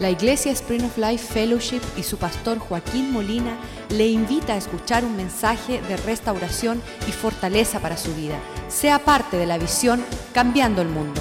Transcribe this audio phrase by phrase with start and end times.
[0.00, 3.58] La Iglesia Spring of Life Fellowship y su pastor Joaquín Molina
[3.90, 8.38] le invita a escuchar un mensaje de restauración y fortaleza para su vida.
[8.68, 10.02] Sea parte de la visión
[10.32, 11.20] Cambiando el Mundo.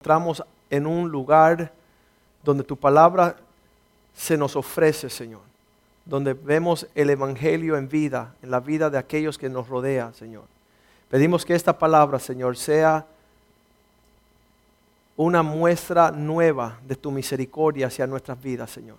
[0.00, 1.70] Entramos en un lugar
[2.42, 3.36] donde tu palabra
[4.12, 5.42] se nos ofrece, Señor.
[6.04, 10.46] Donde vemos el Evangelio en vida, en la vida de aquellos que nos rodean, Señor.
[11.08, 13.06] Pedimos que esta palabra, Señor, sea
[15.16, 18.96] una muestra nueva de tu misericordia hacia nuestras vidas, Señor.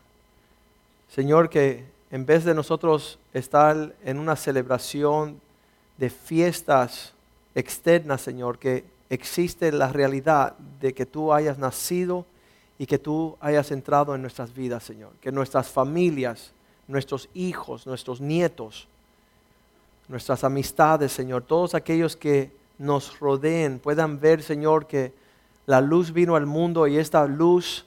[1.10, 5.40] Señor, que en vez de nosotros estar en una celebración
[5.98, 7.14] de fiestas
[7.56, 12.26] externas, Señor, que existe la realidad de que tú hayas nacido
[12.80, 15.12] y que tú hayas entrado en nuestras vidas, Señor.
[15.22, 16.52] Que nuestras familias,
[16.88, 18.88] nuestros hijos, nuestros nietos,
[20.08, 25.12] nuestras amistades, Señor, todos aquellos que nos rodeen puedan ver, Señor, que
[25.68, 27.86] la luz vino al mundo y esta luz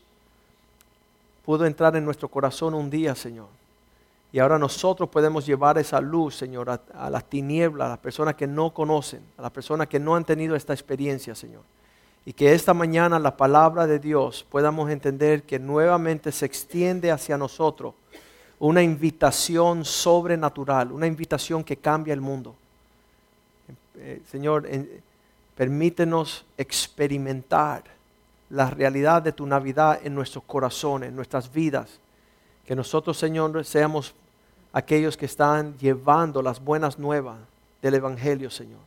[1.44, 3.48] pudo entrar en nuestro corazón un día, Señor.
[4.32, 8.46] Y ahora nosotros podemos llevar esa luz, Señor, a, las tinieblas, a las personas que
[8.46, 11.62] no conocen, a las personas que no han tenido esta experiencia, Señor.
[12.26, 17.38] Y que esta mañana la palabra de Dios podamos entender que nuevamente se extiende hacia
[17.38, 17.94] nosotros
[18.58, 22.54] una invitación sobrenatural, una invitación que cambia el mundo.
[23.96, 24.68] Eh, Señor,
[25.60, 27.84] Permítenos experimentar
[28.48, 32.00] la realidad de tu Navidad en nuestros corazones, en nuestras vidas.
[32.64, 34.14] Que nosotros, Señor, seamos
[34.72, 37.36] aquellos que están llevando las buenas nuevas
[37.82, 38.80] del Evangelio, Señor.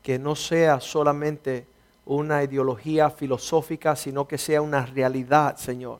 [0.00, 1.66] Que no sea solamente
[2.06, 5.98] una ideología filosófica, sino que sea una realidad, Señor,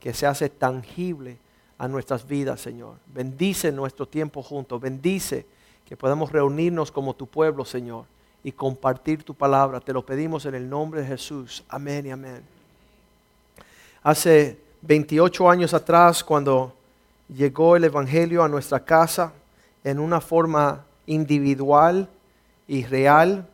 [0.00, 1.36] que se hace tangible
[1.76, 2.94] a nuestras vidas, Señor.
[3.04, 5.44] Bendice nuestro tiempo juntos, bendice
[5.84, 8.06] que podamos reunirnos como tu pueblo, Señor
[8.48, 9.78] y compartir tu palabra.
[9.78, 11.62] Te lo pedimos en el nombre de Jesús.
[11.68, 12.40] Amén y amén.
[14.02, 16.72] Hace 28 años atrás, cuando
[17.28, 19.34] llegó el Evangelio a nuestra casa
[19.84, 22.08] en una forma individual
[22.66, 23.46] y real,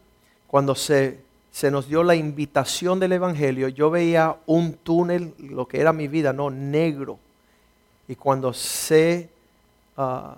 [0.47, 1.19] cuando se,
[1.51, 6.07] se nos dio la invitación del Evangelio, yo veía un túnel, lo que era mi
[6.07, 7.19] vida, no negro.
[8.07, 9.29] Y cuando se
[9.97, 10.37] ah,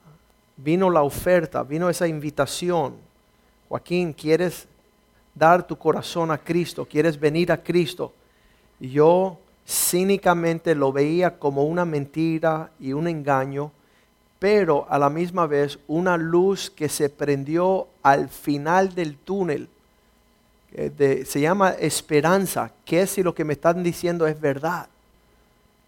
[0.56, 3.04] vino la oferta, vino esa invitación,
[3.68, 4.66] Joaquín, ¿quieres
[5.34, 6.86] dar tu corazón a Cristo?
[6.86, 8.12] ¿Quieres venir a Cristo?
[8.78, 13.72] Yo cínicamente lo veía como una mentira y un engaño,
[14.38, 19.68] pero a la misma vez una luz que se prendió al final del túnel.
[20.72, 24.88] se llama esperanza, que si lo que me están diciendo es verdad.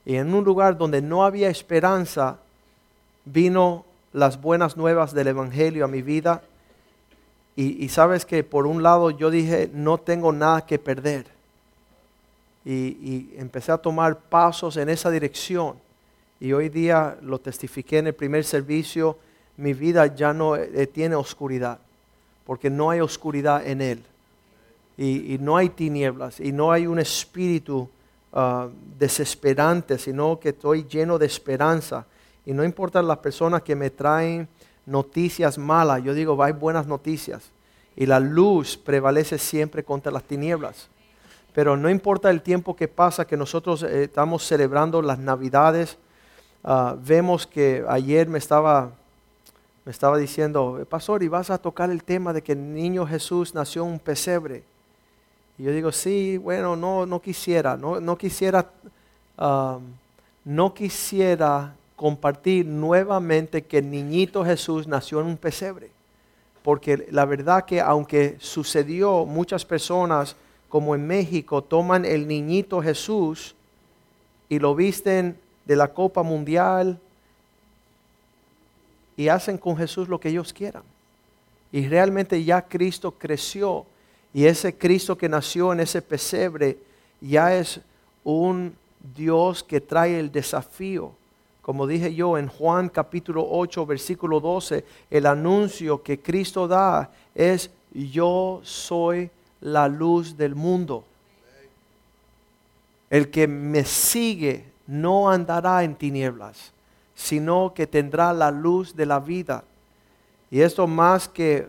[0.04, 2.38] Y en un lugar donde no había esperanza,
[3.24, 6.42] vino las buenas nuevas del Evangelio a mi vida
[7.60, 11.26] y, sabes que por un lado yo dije, no tengo nada que perder.
[12.64, 15.74] Y, empecé a tomar pasos en esa dirección.
[16.38, 19.18] Y hoy día lo testifiqué en el primer servicio,
[19.56, 21.80] mi vida ya no eh, tiene oscuridad,
[22.46, 24.04] porque no hay oscuridad en él.
[24.96, 27.88] Y, no hay tinieblas, y no hay un espíritu
[28.32, 32.06] ah, desesperante, sino que estoy lleno de esperanza.
[32.46, 34.46] Y no importa las personas que me traen
[34.88, 37.50] noticias malas, yo digo, hay buenas noticias.
[37.94, 40.88] Y la luz prevalece siempre contra las tinieblas.
[41.52, 45.98] Pero no importa el tiempo que pasa, que nosotros eh, estamos celebrando las navidades,
[46.64, 48.92] ah, vemos que ayer me estaba,
[49.84, 53.54] me estaba diciendo, pastor, ¿y vas a tocar el tema de que el niño Jesús
[53.54, 54.62] nació en un pesebre?
[55.58, 58.70] Y yo digo, sí, bueno, no, no quisiera, no, no quisiera,
[59.36, 59.78] ah,
[60.44, 65.90] no quisiera compartir nuevamente que el niñito Jesús nació en un pesebre.
[66.62, 70.36] Porque la verdad que aunque sucedió, muchas personas,
[70.68, 73.56] como en México, toman el niñito Jesús
[74.48, 77.00] y lo visten de la Copa Mundial
[79.16, 80.84] y hacen con Jesús lo que ellos quieran.
[81.72, 83.86] Y realmente ya Cristo creció
[84.32, 86.78] y ese Cristo que nació en ese pesebre
[87.20, 87.80] ya es
[88.22, 88.76] un
[89.16, 91.17] Dios que trae el desafío
[91.68, 97.68] como dije yo en Juan capítulo 8, versículo 12, el anuncio que Cristo da es,
[97.92, 99.30] yo soy
[99.60, 101.04] la luz del mundo.
[103.10, 106.72] El que me sigue no andará en tinieblas,
[107.14, 109.62] sino que tendrá la luz de la vida.
[110.50, 111.68] Y esto más que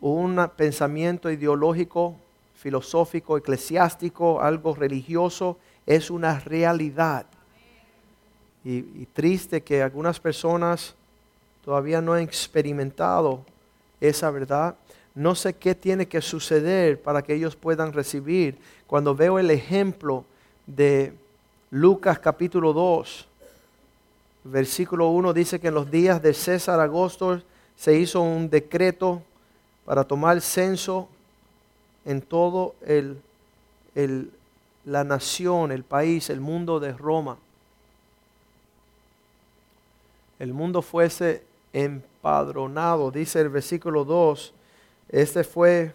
[0.00, 2.14] un pensamiento ideológico,
[2.54, 7.26] filosófico, eclesiástico, algo religioso, es una realidad
[8.64, 10.94] y, triste que algunas personas
[11.64, 13.44] todavía no han experimentado
[14.00, 14.74] esa verdad.
[15.14, 18.58] no sé qué tiene que suceder para que ellos puedan recibir.
[18.86, 20.24] Cuando veo el ejemplo
[20.66, 21.12] de
[21.70, 23.28] Lucas capítulo 2,
[24.44, 27.40] versículo 1 dice que en los días de César Agosto
[27.76, 29.22] se hizo un decreto
[29.84, 31.08] para tomar censo
[32.04, 33.20] en todo el,
[34.84, 37.38] la nación, el país, el mundo de Roma.
[40.38, 41.42] El mundo fuese
[41.72, 44.52] empadronado, dice el versículo 2.
[45.10, 45.92] Este fue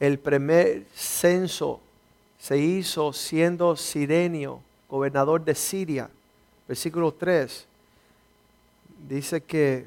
[0.00, 1.80] el primer censo,
[2.38, 6.10] se hizo siendo Sirenio, gobernador de Siria.
[6.66, 7.66] Versículo 3
[9.08, 9.86] dice que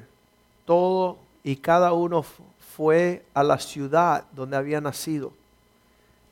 [0.64, 2.24] todo y cada uno
[2.76, 5.32] fue a la ciudad donde había nacido.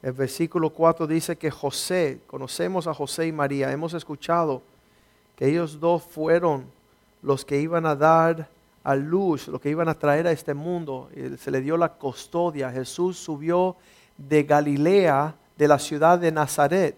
[0.02, 4.62] El versículo 4 dice que José, conocemos a José y María, hemos escuchado
[5.36, 6.64] que ellos dos fueron
[7.22, 8.48] los que iban a dar
[8.82, 11.10] a luz, los que iban a traer a este mundo.
[11.38, 12.70] Se le dio la custodia.
[12.70, 13.76] Jesús subió
[14.16, 16.96] de Galilea, de la ciudad de Nazaret.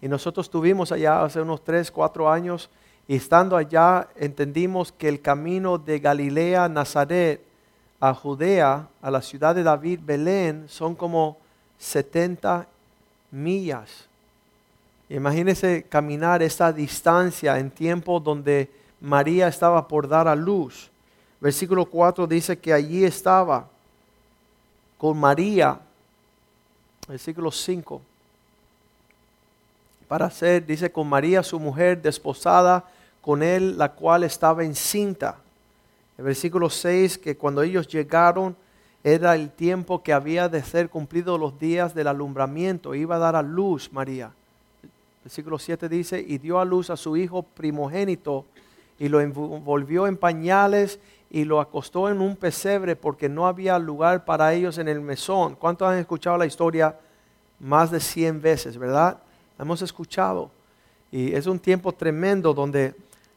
[0.00, 2.70] Y nosotros estuvimos allá hace unos 3, 4 años
[3.06, 7.42] y estando allá entendimos que el camino de Galilea, Nazaret,
[8.00, 11.36] a Judea, a la ciudad de David, Belén, son como
[11.78, 12.66] 70
[13.30, 14.06] millas.
[15.08, 18.70] Imagínense caminar esa distancia en tiempo donde
[19.00, 20.90] María estaba por dar a luz.
[21.40, 23.68] Versículo 4 dice que allí estaba
[24.96, 25.78] con María.
[27.06, 28.02] Versículo 5.
[30.08, 32.84] Para ser, dice, con María su mujer desposada,
[33.20, 35.36] con él la cual estaba encinta.
[36.16, 38.56] El versículo 6, que cuando ellos llegaron,
[39.04, 42.94] era el tiempo que había de ser cumplido los días del alumbramiento.
[42.94, 44.32] Iba a dar a luz María.
[45.22, 48.44] Versículo 7 dice, y dio a luz a su hijo primogénito
[48.98, 50.98] y lo envolvió en pañales
[51.30, 55.54] y lo acostó en un pesebre porque no había lugar para ellos en el mesón.
[55.54, 56.98] ¿Cuántos han escuchado la historia?
[57.60, 59.18] Más de 100 veces, ¿verdad?
[59.58, 60.50] hemos escuchado.
[61.10, 62.94] Y es un tiempo tremendo donde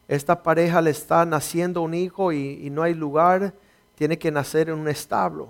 [0.08, 3.54] esta pareja le está naciendo un hijo y, no hay lugar,
[3.96, 5.50] tiene que nacer en un establo,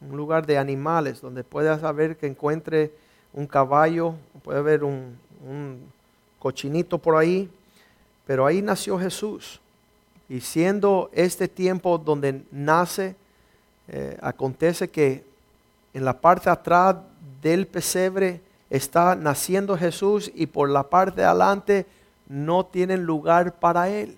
[0.00, 2.92] un lugar de animales, donde pueda saber que encuentre
[3.32, 5.16] un caballo, puede haber un,
[6.38, 7.48] cochinito por ahí,
[8.26, 9.60] pero ahí nació Jesús.
[10.28, 13.16] Y siendo este tiempo donde nace,
[13.88, 15.24] eh, acontece que
[15.92, 16.96] en la parte atrás
[17.42, 18.40] del pesebre
[18.70, 21.86] está naciendo Jesús y por la parte de adelante
[22.28, 24.16] no tienen lugar para Él.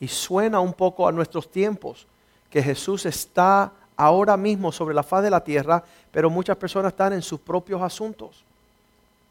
[0.00, 2.06] Y suena un poco a nuestros tiempos,
[2.50, 7.12] que Jesús está ahora mismo sobre la faz de la tierra, pero muchas personas están
[7.12, 8.44] en sus propios asuntos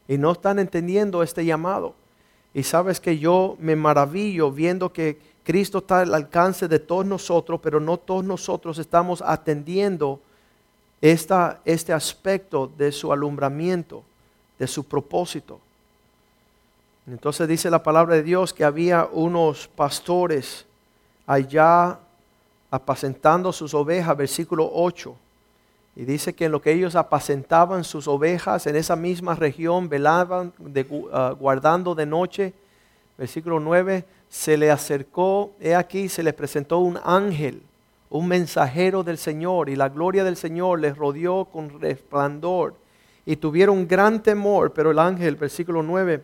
[0.06, 1.94] y no están entendiendo este llamado.
[2.54, 7.60] Y sabes que yo me maravillo viendo que Cristo está al alcance de todos nosotros,
[7.62, 10.20] pero no todos nosotros estamos atendiendo
[11.00, 14.02] esta, este aspecto de su alumbramiento,
[14.58, 15.60] de su propósito.
[17.06, 20.66] Entonces dice la palabra de Dios que había unos pastores
[21.26, 21.98] allá
[22.70, 25.14] apacentando sus ovejas, versículo 8.
[25.98, 30.52] Y dice que en lo que ellos apacentaban sus ovejas en esa misma región, velaban
[31.12, 32.54] ah, guardando de noche,
[33.18, 37.62] versículo 9, se le acercó, he aquí, se le presentó un ángel,
[38.10, 42.76] un mensajero del Señor, y la gloria del Señor les rodeó con resplandor.
[43.26, 46.22] Y tuvieron gran temor, pero el ángel, versículo 9,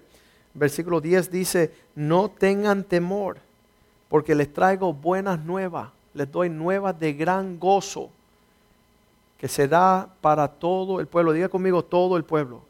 [0.55, 3.39] versículo 10 dice, no tengan temor,
[4.09, 8.11] porque les traigo buenas nuevas, les doy nuevas de gran gozo,
[9.45, 11.35] que se da para todo el pueblo.
[11.35, 12.63] Diga conmigo todo el pueblo.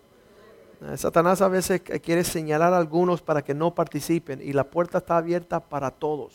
[0.83, 4.99] Eh, Satanás a veces quiere señalar a algunos para que no participen y la puerta
[4.99, 6.33] está abierta para todos.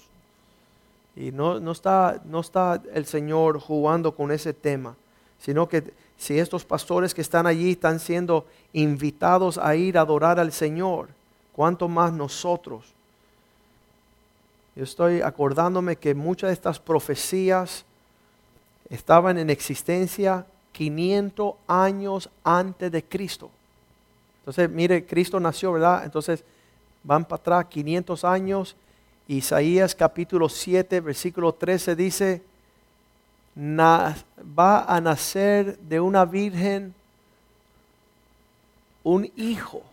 [1.13, 4.96] Y no, no, está, no está el Señor jugando con ese tema,
[5.39, 10.39] sino que si estos pastores que están allí están siendo invitados a ir a adorar
[10.39, 11.10] al Señor,
[11.51, 12.86] ¿Cuánto más nosotros?
[14.77, 17.84] Yo estoy acordándome que muchas de estas profecías
[18.89, 23.50] estaban en existencia 500 años antes de Cristo.
[24.39, 26.03] Entonces, mire, Cristo nació, ¿verdad?
[26.05, 26.43] Entonces,
[27.03, 28.75] van para atrás 500 años.
[29.27, 32.41] Isaías capítulo 7, versículo 13 dice,
[33.58, 36.93] va a nacer de una virgen
[39.03, 39.84] un hijo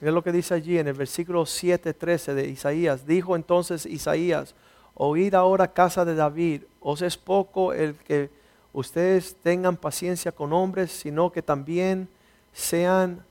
[0.00, 3.06] es lo que dice allí en el versículo 7, 13 de Isaías.
[3.06, 4.54] Dijo entonces Isaías,
[4.98, 8.30] oíd ahora casa de David, os es poco el que
[8.72, 12.08] ustedes tengan paciencia con hombres, sino que también
[12.52, 13.24] sean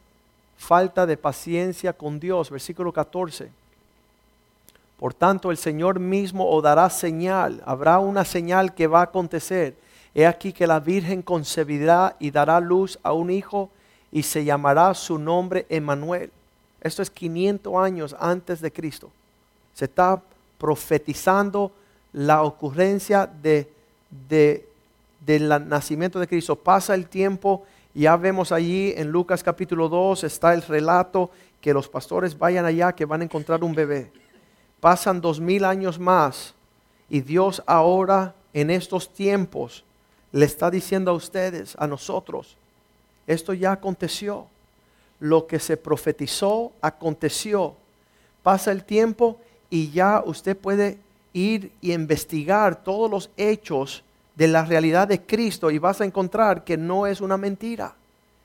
[0.57, 2.49] falta de paciencia con Dios.
[2.49, 3.51] Versículo 14.
[4.97, 9.75] Por tanto, el Señor mismo os dará señal, habrá una señal que va a acontecer.
[10.15, 13.69] He aquí que la Virgen concebirá y dará luz a un hijo
[14.11, 16.31] y se llamará su nombre Emmanuel.
[16.81, 19.11] Esto es 500 años antes de Cristo.
[19.75, 20.19] Se está
[20.57, 21.71] profetizando
[22.13, 23.69] la ocurrencia de,
[25.25, 26.55] del nacimiento de Cristo.
[26.55, 31.89] Pasa el tiempo, ya vemos allí en Lucas capítulo 2 está el relato que los
[31.89, 34.11] pastores vayan allá, que van a encontrar un bebé.
[34.79, 36.53] Pasan dos mil años más
[37.09, 39.83] y Dios ahora en estos tiempos
[40.31, 42.57] le está diciendo a ustedes, a nosotros,
[43.25, 44.47] esto ya aconteció.
[45.19, 47.75] Lo que se profetizó aconteció.
[48.43, 50.97] Pasa el tiempo y ya usted puede
[51.33, 54.03] ir y investigar todos los hechos
[54.35, 57.93] de la realidad de Cristo y vas a encontrar que no es una mentira,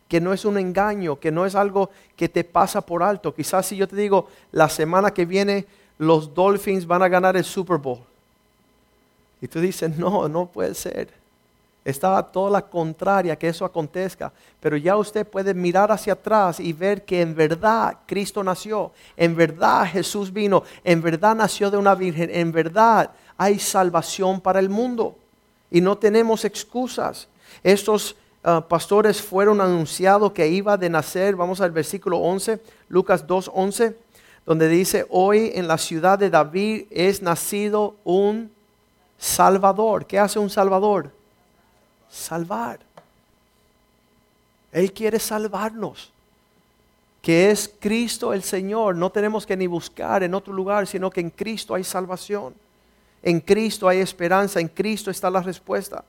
[0.09, 3.35] que no es un engaño, que no es algo que te pasa por alto.
[3.35, 5.67] Quizás si yo te digo, la semana que viene
[5.99, 8.01] los Dolphins van a ganar el Super Bowl.
[9.41, 11.22] Y tú dices, no, no puede ser.
[11.85, 14.33] Estaba toda la contraria que eso acontezca.
[14.61, 18.93] Pero ya usted puede mirar hacia atrás y ver que en verdad Cristo nació.
[19.17, 20.63] En verdad Jesús vino.
[20.85, 22.31] En verdad nació de una virgen.
[22.33, 25.17] En verdad hay salvación para el mundo.
[25.73, 27.27] Y no tenemos excusas.
[27.65, 31.35] Estos ah, pastores fueron anunciados que iba de nacer.
[31.35, 32.61] Vamos al versículo 11,
[32.91, 33.97] Lucas 2, 11,
[34.47, 38.53] donde dice, hoy en la ciudad de David es nacido un
[39.19, 40.07] Salvador.
[40.07, 41.11] ¿Qué hace un Salvador?
[42.13, 42.79] Salvar.
[44.71, 46.11] Él quiere salvarnos.
[47.21, 48.97] Que es Cristo el Señor.
[48.97, 52.55] No tenemos que ni buscar en otro lugar, sino que en Cristo hay salvación.
[53.23, 54.61] En Cristo hay esperanza.
[54.61, 56.05] En Cristo está la respuesta.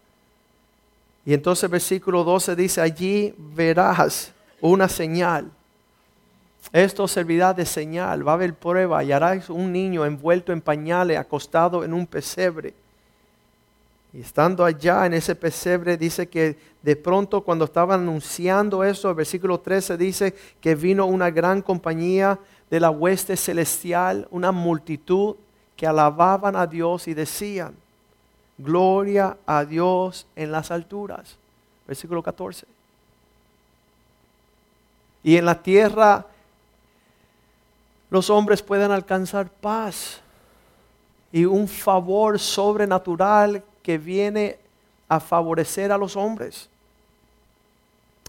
[1.25, 5.49] Y entonces versículo 12 dice, allí verás una señal.
[6.71, 8.27] Esto servirá de señal.
[8.27, 12.73] Va a haber prueba y harás un niño envuelto en pañales, acostado en un pesebre.
[14.13, 19.15] Y estando allá en ese pesebre, dice que de pronto cuando estaban anunciando eso, el
[19.15, 22.39] versículo 13 dice que vino una gran compañía
[22.69, 25.35] de la hueste celestial, una multitud
[25.75, 27.73] que alababan a Dios y decían,
[28.59, 31.35] gloria a Dios en las alturas.
[31.87, 32.67] Versículo 14.
[35.23, 36.27] Y en la tierra
[38.11, 40.21] los hombres pueden alcanzar paz
[41.31, 44.57] y un favor sobrenatural que viene
[45.07, 46.69] a favorecer a los hombres.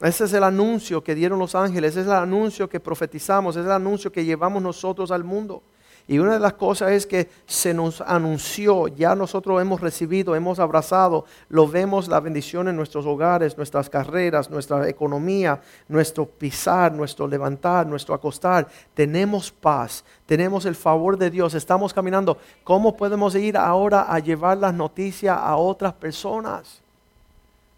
[0.03, 3.61] Ese es el anuncio que dieron los ángeles, ese es el anuncio que profetizamos, ese
[3.61, 5.63] es el anuncio que llevamos nosotros al mundo.
[6.07, 10.59] Y una de las cosas es que se nos anunció, ya nosotros hemos recibido, hemos
[10.59, 17.27] abrazado, lo vemos la bendición en nuestros hogares, nuestras carreras, nuestra economía, nuestro pisar, nuestro
[17.27, 18.69] levantar, nuestro acostar.
[18.93, 22.37] Tenemos paz, tenemos el favor de Dios, estamos caminando.
[22.65, 26.83] ¿Cómo podemos ir ahora a llevar las noticias a otras personas?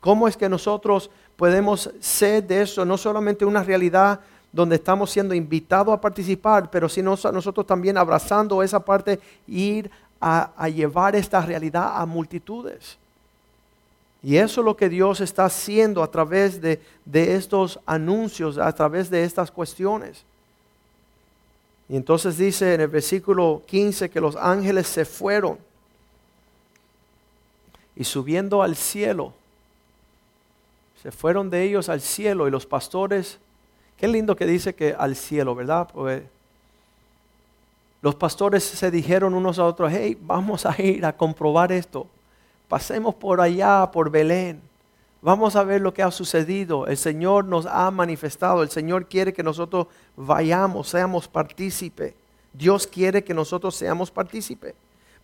[0.00, 4.20] ¿Cómo es que nosotros podemos ser de eso, no solamente una realidad
[4.56, 10.68] donde estamos siendo invitados a participar, pero si nosotros también abrazando esa parte, ir a,
[10.70, 12.96] llevar esta realidad a multitudes.
[14.22, 18.72] Y eso es lo que Dios está haciendo a través de, de, estos anuncios, a
[18.72, 20.24] través de estas cuestiones.
[21.90, 25.58] Y entonces dice en el versículo 15 que los ángeles se fueron
[27.94, 29.34] y subiendo al cielo,
[31.02, 33.38] se fueron de ellos al cielo y los pastores
[33.96, 35.88] Qué lindo que dice que al cielo, ¿verdad?
[35.92, 36.22] Pues
[38.02, 42.06] los pastores se dijeron unos a otros, hey, vamos a ir a comprobar esto.
[42.68, 44.60] Pasemos por allá, por Belén.
[45.22, 46.86] Vamos a ver lo que ha sucedido.
[46.86, 48.62] El Señor nos ha manifestado.
[48.62, 52.14] El Señor quiere que nosotros vayamos, seamos partícipe.
[52.52, 54.74] Dios quiere que nosotros seamos partícipe.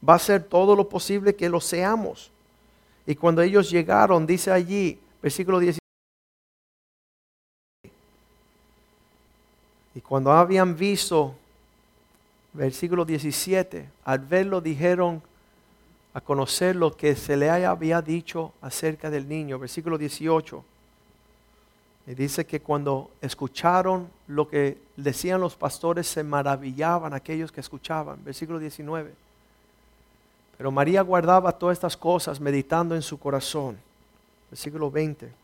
[0.06, 2.30] Va a hacer todo lo posible que lo seamos.
[3.06, 5.81] Y cuando ellos llegaron, dice allí, versículo 17.
[9.94, 11.34] Y cuando habían visto,
[12.52, 15.22] versículo 17, al verlo dijeron
[16.14, 19.58] a conocer lo que se le había dicho acerca del niño.
[19.58, 20.64] Versículo 18.
[22.06, 28.22] Y dice que cuando escucharon lo que decían los pastores, se maravillaban aquellos que escuchaban.
[28.24, 29.12] Versículo 19.
[30.58, 33.78] Pero María guardaba todas estas cosas meditando en su corazón.
[34.50, 35.41] Versículo 20.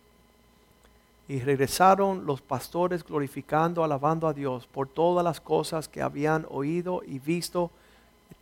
[1.29, 7.03] Y regresaron los pastores glorificando, alabando a Dios por todas las cosas que habían oído
[7.07, 7.71] y visto,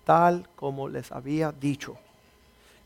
[0.04, 1.96] tal como les había dicho.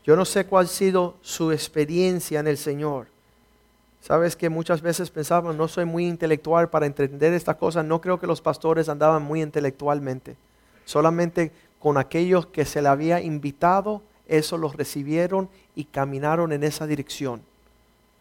[0.03, 3.07] Yo no sé cuál ha sido su experiencia en el Señor.
[4.01, 7.85] Sabes que muchas veces pensaban, no soy muy intelectual para entender estas cosas.
[7.85, 10.35] No creo que los pastores andaban muy intelectualmente.
[10.85, 16.87] Solamente con aquellos que se le había invitado eso los recibieron y caminaron en esa
[16.87, 17.41] dirección.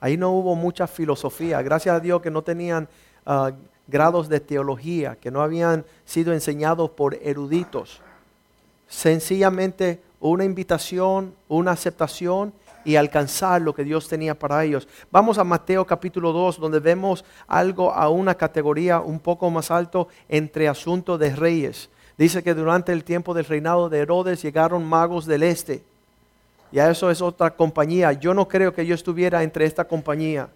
[0.01, 1.63] Ahí no hubo mucha filosofía.
[1.63, 2.89] Gracias a Dios que no tenían
[3.27, 3.53] ah,
[3.87, 8.01] grados de teología, que no habían sido enseñados por eruditos.
[8.89, 12.53] Sencillamente una invitación, una aceptación
[12.85, 14.89] y alcanzar lo que Dios tenía para ellos.
[15.11, 20.09] Vamos a Mateo capítulo 2, donde vemos algo a una categoría un poco más alto
[20.29, 21.91] entre asuntos de reyes.
[22.17, 25.83] Dice que durante el tiempo del reinado de Herodes llegaron magos del este.
[26.73, 28.13] Y a eso es otra compañía.
[28.13, 30.49] Yo no creo que yo estuviera entre esta compañía.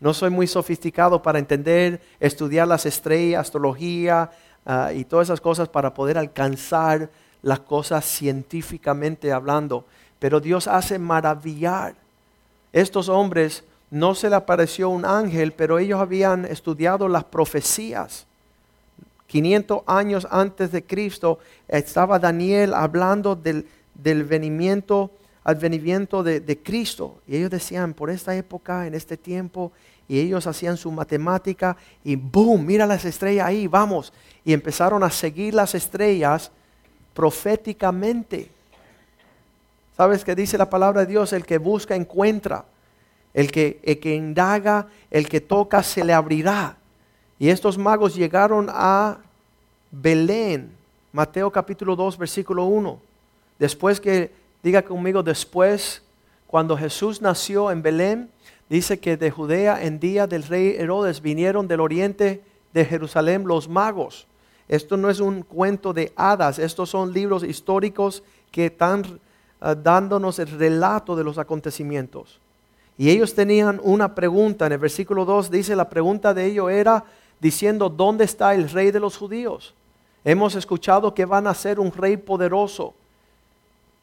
[0.00, 4.30] No soy muy sofisticado para entender, estudiar las estrellas, astrología
[4.64, 7.10] ah, y todas esas cosas para poder alcanzar
[7.42, 9.84] las cosas científicamente hablando
[10.20, 11.94] pero Dios hace maravillar.
[12.72, 18.26] Estos hombres no se le apareció un ángel, pero ellos habían estudiado las profecías.
[19.26, 25.10] 500 años antes de Cristo estaba Daniel hablando del, del venimiento,
[25.44, 27.20] advenimiento de, de Cristo.
[27.26, 29.72] Y ellos decían, por esta época, en este tiempo,
[30.10, 34.12] y ellos hacían su matemática y boom, mira las estrellas ahí, vamos.
[34.44, 36.50] Y empezaron a seguir las estrellas
[37.14, 38.50] proféticamente.
[39.96, 41.32] ¿Sabes qué dice la palabra de Dios?
[41.32, 42.64] El que busca encuentra.
[43.32, 46.76] El que, el que indaga, el que toca, se le abrirá.
[47.38, 49.18] Y estos magos llegaron a
[49.92, 50.72] Belén,
[51.12, 52.98] Mateo capítulo 2, versículo 1.
[53.60, 56.02] Después que, diga conmigo, después,
[56.46, 58.30] cuando Jesús nació en Belén,
[58.68, 63.68] dice que de Judea en día del rey Herodes vinieron del oriente de Jerusalén los
[63.68, 64.26] magos.
[64.68, 69.20] Esto no es un cuento de hadas, estos son libros históricos que están
[69.60, 72.40] Ah, dándonos el relato de los acontecimientos.
[72.96, 77.04] Y ellos tenían una pregunta, en el versículo 2 dice, la pregunta de ellos era
[77.38, 79.74] diciendo, ¿dónde está el rey de los judíos?
[80.24, 82.94] Hemos escuchado que van a ser un rey poderoso,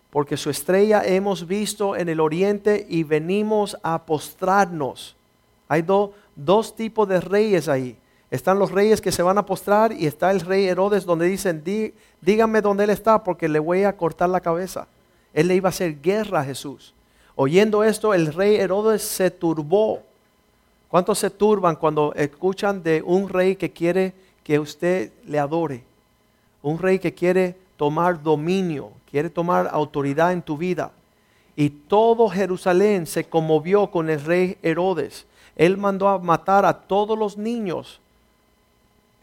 [0.09, 5.15] porque su estrella hemos visto en el oriente y venimos a postrarnos.
[5.67, 5.85] Hay
[6.35, 7.97] dos tipos de reyes ahí.
[8.29, 11.63] Están los reyes que se van a postrar y está el rey Herodes donde dicen,
[12.21, 14.87] díganme dónde él está porque le voy a cortar la cabeza.
[15.33, 16.93] Él le iba a hacer guerra a Jesús.
[17.35, 20.01] Oyendo esto, el rey Herodes se turbó.
[20.89, 25.83] ¿Cuántos se turban cuando escuchan de un rey que quiere que usted le adore?
[26.61, 30.91] Un rey que quiere tomar dominio, quiere tomar autoridad en tu vida.
[31.55, 35.25] Y todo Jerusalén se conmovió con el rey Herodes.
[35.55, 37.99] Él mandó a matar a todos los niños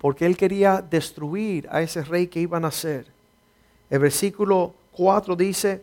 [0.01, 3.07] porque él quería destruir a ese rey que iban a ser.
[3.89, 5.83] El versículo 4 dice,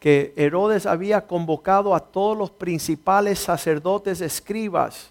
[0.00, 5.10] que Herodes había convocado a todos los principales sacerdotes escribas.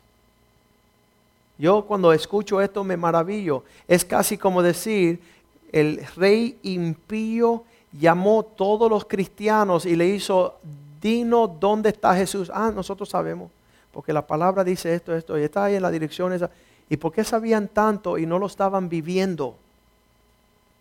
[1.59, 3.63] Yo cuando escucho esto me maravillo.
[3.87, 5.21] Es casi como decir,
[5.71, 10.55] el rey impío llamó a todos los cristianos y le hizo,
[11.01, 12.51] dino dónde está Jesús.
[12.53, 13.51] Ah, nosotros sabemos,
[13.91, 16.49] porque la palabra dice esto, esto, y está ahí en la dirección esa.
[16.89, 19.55] ¿Y por qué sabían tanto y no lo estaban viviendo?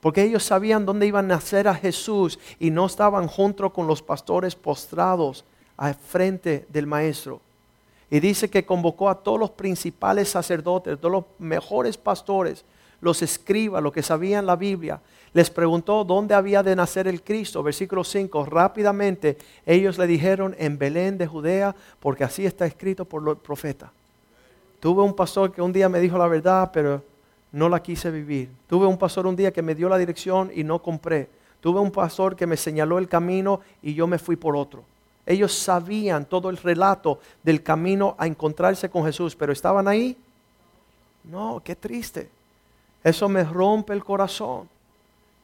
[0.01, 4.03] porque ellos sabían dónde iban a nacer a Jesús y no estaban junto con los
[4.03, 5.45] pastores postrados
[5.77, 7.41] al frente del maestro.
[8.11, 12.65] Y dice que convocó a todos los principales sacerdotes, todos los mejores pastores,
[13.01, 15.01] los escribas, los que sabían la Biblia.
[15.33, 17.63] Les preguntó dónde había de nacer el Cristo.
[17.63, 18.47] Versículo 5.
[18.47, 23.93] Rápidamente ellos le dijeron en Belén de Judea, porque así está escrito por el profeta.
[24.81, 27.03] Tuve un pastor que un día me dijo la verdad, pero
[27.53, 28.49] no la quise vivir.
[28.69, 31.29] Tuve un pastor un día que me dio la dirección y no compré.
[31.61, 34.85] Tuve un pastor que me señaló el camino y yo me fui por otro.
[35.27, 40.17] Ellos sabían todo el relato del camino a encontrarse con Jesús, pero ¿estaban ahí?
[41.25, 42.31] No, qué triste.
[43.09, 44.69] Eso me rompe el corazón.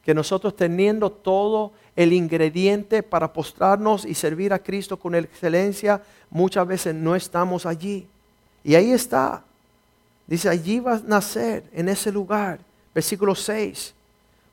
[0.03, 6.67] Que nosotros teniendo todo el ingrediente para postrarnos y servir a Cristo con excelencia, muchas
[6.67, 8.07] veces no estamos allí.
[8.63, 9.43] Y ahí está.
[10.27, 12.59] Dice, allí va a nacer, en ese lugar.
[12.93, 13.93] Versículo 6.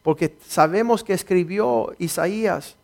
[0.02, 2.76] Porque sabemos que escribió Isaías.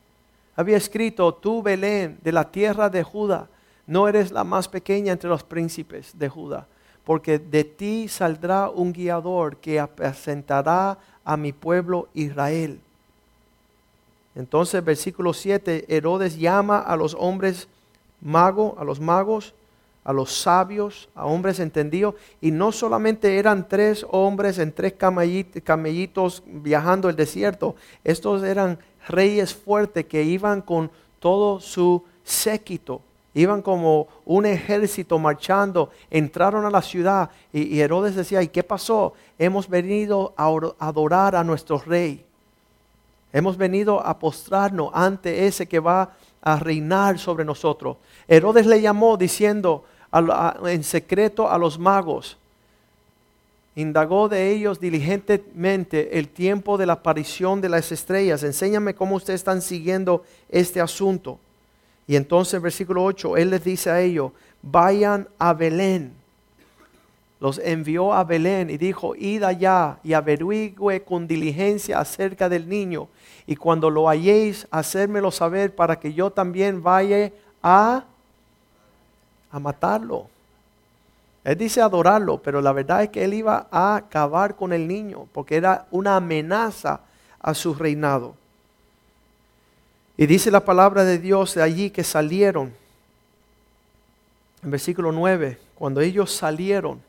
[0.56, 3.48] Había escrito, tú Belén, de la tierra de Judá,
[3.86, 6.66] no eres la más pequeña entre los príncipes de Judá,
[7.08, 12.78] porque de ti saldrá un guiador que apacentará a mi pueblo Israel.
[14.34, 17.66] Entonces, versículo 7, Herodes llama a los hombres
[18.20, 19.54] magos, a los magos,
[20.04, 26.42] a los sabios, a hombres entendidos, y no solamente eran tres hombres en tres camellitos
[26.44, 30.90] viajando el desierto, estos eran reyes fuertes que iban con
[31.20, 33.00] todo su séquito,
[33.34, 39.14] iban como un ejército marchando, entraron a la ciudad y, Herodes decía, ¿y qué pasó?
[39.38, 40.46] Hemos venido a
[40.78, 42.24] adorar a nuestro rey.
[43.32, 47.98] Hemos venido a postrarnos ante ese que va a reinar sobre nosotros.
[48.26, 49.84] Herodes le llamó diciendo
[50.64, 52.38] en secreto a los magos,
[53.76, 58.42] indagó de ellos diligentemente el tiempo de la aparición de las estrellas.
[58.42, 61.38] Enséñame cómo ustedes están siguiendo este asunto.
[62.08, 66.14] Y entonces, versículo 8, él les dice a ellos, vayan a Belén.
[67.38, 73.08] Los envió a Belén y dijo, id allá y averigüe con diligencia acerca del niño.
[73.46, 77.30] Y cuando lo halléis, hacérmelo saber para que yo también vaya
[77.62, 78.04] a,
[79.52, 80.28] a matarlo.
[81.44, 85.28] Él dice adorarlo, pero la verdad es que él iba a acabar con el niño,
[85.32, 87.00] porque era una amenaza
[87.38, 88.34] a su reinado.
[90.20, 92.74] Y dice la palabra de Dios de allí que salieron,
[94.64, 97.00] en versículo 9, cuando ellos salieron,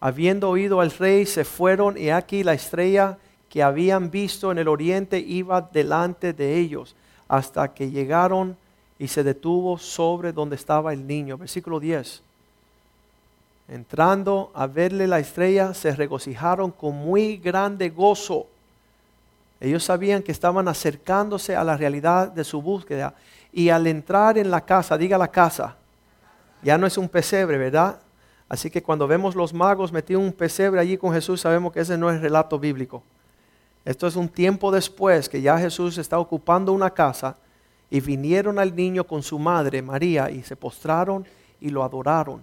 [0.00, 4.66] habiendo oído al rey, se fueron y aquí la estrella que habían visto en el
[4.66, 6.96] oriente iba delante de ellos
[7.28, 8.56] hasta que llegaron
[8.98, 11.38] y se detuvo sobre donde estaba el niño.
[11.38, 12.20] Versículo 10.
[13.68, 18.48] Entrando a verle la estrella, se regocijaron con muy grande gozo
[19.60, 23.14] ellos sabían que estaban acercándose a la realidad de su búsqueda.
[23.52, 25.76] Y al entrar en la casa, diga la casa,
[26.62, 28.00] ya no es un pesebre, ¿verdad?
[28.48, 31.98] Así que cuando vemos los magos metidos un pesebre allí con Jesús, sabemos que ese
[31.98, 33.02] no es relato bíblico.
[33.84, 37.36] Esto es un tiempo después que ya Jesús está ocupando una casa
[37.90, 41.26] y vinieron al niño con su madre María y se postraron
[41.60, 42.42] y lo adoraron.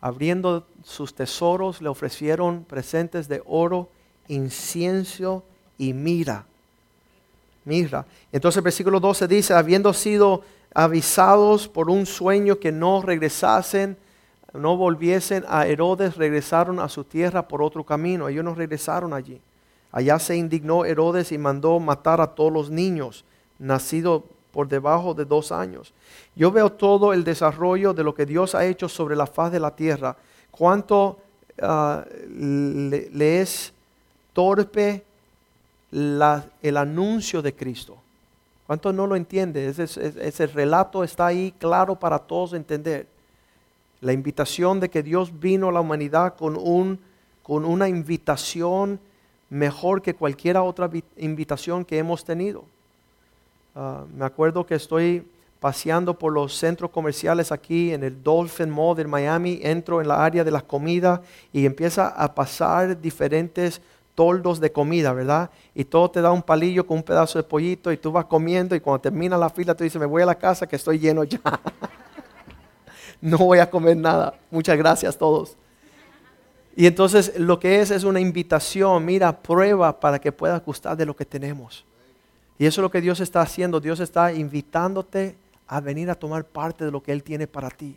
[0.00, 3.88] Abriendo sus tesoros le ofrecieron presentes de oro,
[4.28, 5.44] incienso
[5.76, 6.46] y mira.
[8.32, 10.42] Entonces el versículo 12 dice, habiendo sido
[10.74, 13.96] avisados por un sueño que no regresasen,
[14.54, 18.28] no volviesen a Herodes, regresaron a su tierra por otro camino.
[18.28, 19.40] Ellos no regresaron allí.
[19.92, 23.24] Allá se indignó Herodes y mandó matar a todos los niños
[23.58, 25.92] nacidos por debajo de dos años.
[26.34, 29.60] Yo veo todo el desarrollo de lo que Dios ha hecho sobre la faz de
[29.60, 30.16] la tierra.
[30.50, 31.18] Cuánto
[31.60, 33.72] ah, le es
[34.32, 35.04] torpe
[35.90, 37.96] el anuncio de Cristo.
[38.66, 39.66] ¿Cuánto no lo entiende?
[39.66, 43.06] Ese, relato está ahí claro para todos entender.
[44.00, 46.98] La invitación de que Dios vino a la humanidad con, un,
[47.42, 49.00] con una invitación
[49.48, 52.64] mejor que cualquier otra invitación que hemos tenido.
[53.74, 55.26] Ah, me acuerdo que estoy
[55.60, 60.24] paseando por los centros comerciales aquí en el Dolphin Mall de Miami, entro en la
[60.24, 61.20] área de las comidas
[61.52, 63.80] y empieza a pasar diferentes
[64.18, 65.48] toldos de comida, ¿verdad?
[65.76, 68.74] Y todo te da un palillo con un pedazo de pollito y tú vas comiendo
[68.74, 71.22] y cuando termina la fila tú dices, me voy a la casa que estoy lleno
[71.22, 71.40] ya.
[73.20, 74.34] no voy a comer nada.
[74.50, 75.56] Muchas gracias a todos.
[76.74, 81.06] Y entonces lo que es es una invitación, mira, prueba para que puedas gustar de
[81.06, 81.84] lo que tenemos.
[82.58, 83.78] Y eso es lo que Dios está haciendo.
[83.78, 85.36] Dios está invitándote
[85.68, 87.96] a venir a tomar parte de lo que Él tiene para ti.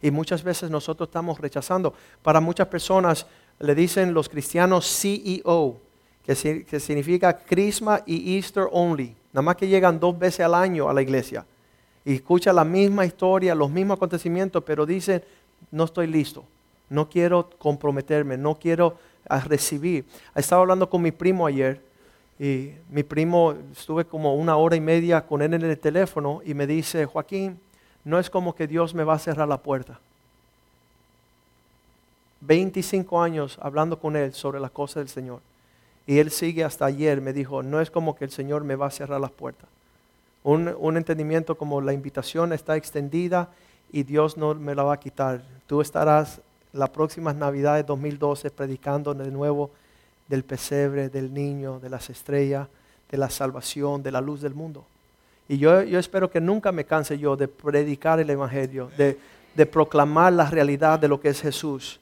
[0.00, 1.94] Y muchas veces nosotros estamos rechazando.
[2.22, 3.26] Para muchas personas
[3.60, 5.76] le dicen los cristianos CEO,
[6.24, 6.34] que,
[6.80, 9.14] significa Christmas y Easter only.
[9.32, 11.44] Nada más que llegan dos veces al año a la iglesia
[12.04, 15.22] y escuchan la misma historia, los mismos acontecimientos, pero dicen,
[15.70, 16.44] no estoy listo,
[16.88, 18.96] no quiero comprometerme, no quiero
[19.28, 20.06] ah, recibir.
[20.34, 21.80] Estaba hablando con mi primo ayer
[22.38, 26.54] y mi primo, estuve como una hora y media con él en el teléfono y
[26.54, 27.58] me dice, Joaquín,
[28.04, 30.00] no es como que Dios me va a cerrar la puerta.
[32.40, 35.40] 25 años hablando con él sobre las cosas del Señor.
[36.06, 38.86] Y él sigue hasta ayer, me dijo, no es como que el Señor me va
[38.86, 39.68] a cerrar las puertas.
[40.42, 43.50] Un, entendimiento como la invitación está extendida
[43.92, 45.42] y Dios no me la va a quitar.
[45.66, 46.40] Tú estarás
[46.72, 49.70] las próximas Navidades 2012 predicando de nuevo
[50.28, 52.68] del pesebre, del niño, de las estrellas,
[53.10, 54.86] de la salvación, de la luz del mundo.
[55.48, 59.18] Y yo, yo espero que nunca me canse yo de predicar el Evangelio, de,
[59.54, 62.00] de proclamar la realidad de lo que es Jesús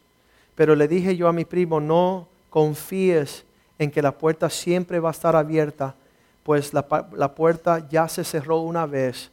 [0.57, 3.45] pero le dije yo a mi primo, no confíes
[3.79, 5.95] en que la puerta siempre va a estar abierta,
[6.43, 9.31] pues la, puerta ya se cerró una vez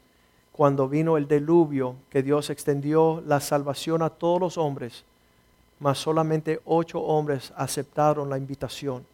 [0.52, 5.06] cuando vino el diluvio, que Dios extendió la salvación a todos los hombres,
[5.80, 9.06] mas solamente ocho hombres aceptaron la invitación.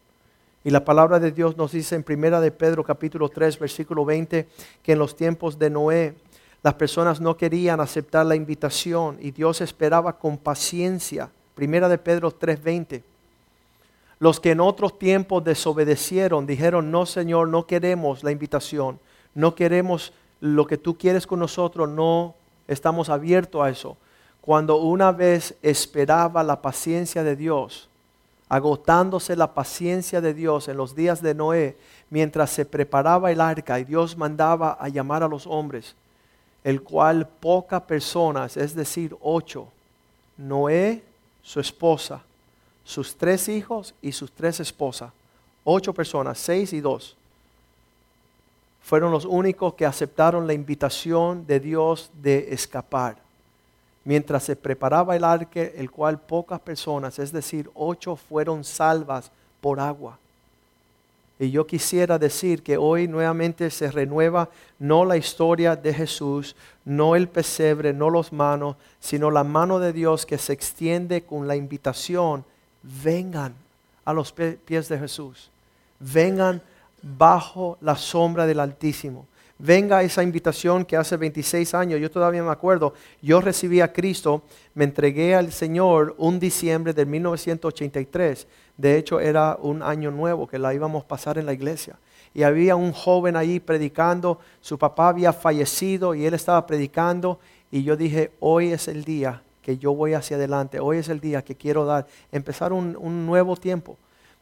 [0.64, 4.48] Y la palabra de Dios nos dice en Primera de Pedro capítulo 3 versículo 20
[4.82, 6.14] que en los tiempos de Noé
[6.62, 12.30] las personas no querían aceptar la invitación y Dios esperaba con paciencia Primera de Pedro
[12.30, 13.02] 3:20.
[14.18, 18.98] Los que en otros tiempos desobedecieron, dijeron, no Señor, no queremos la invitación,
[19.34, 22.34] no queremos lo que tú quieres con nosotros, no
[22.66, 23.98] estamos abiertos a eso.
[24.40, 27.90] Cuando una vez esperaba la paciencia de Dios,
[28.48, 31.76] agotándose la paciencia de Dios en los días de Noé,
[32.08, 35.94] mientras se preparaba el arca y Dios mandaba a llamar a los hombres,
[36.64, 39.68] el cual pocas personas, es decir, ocho,
[40.38, 41.02] Noé,
[41.42, 42.22] su esposa,
[42.84, 45.12] sus tres hijos y sus tres esposas,
[45.64, 47.16] ocho personas, seis y dos,
[48.82, 53.16] fueron los únicos que aceptaron la invitación de Dios de escapar.
[54.04, 59.78] Mientras se preparaba el arque, el cual pocas personas, es decir, ocho, fueron salvas por
[59.78, 60.18] agua.
[61.40, 67.16] Y yo quisiera decir que hoy nuevamente se renueva no la historia de Jesús, no
[67.16, 71.56] el pesebre, no los manos, sino la mano de Dios que se extiende con la
[71.56, 72.44] invitación,
[72.82, 73.54] vengan
[74.04, 75.48] a los pies de Jesús,
[75.98, 76.60] vengan
[77.00, 79.26] bajo la sombra del Altísimo.
[79.62, 84.42] Venga esa invitación que hace 26 años, yo todavía me acuerdo, yo recibí a Cristo,
[84.74, 88.46] me entregué al Señor un diciembre de 1983.
[88.80, 91.98] De hecho, era un año nuevo que la íbamos a pasar en la iglesia.
[92.32, 97.38] Y había un joven ahí predicando, su papá había fallecido y él estaba predicando.
[97.70, 101.20] Y yo dije, hoy es el día que yo voy hacia adelante, hoy es el
[101.20, 103.98] día que quiero dar, empezar un, nuevo tiempo.